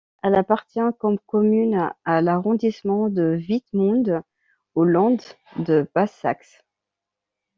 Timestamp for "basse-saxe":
5.93-6.63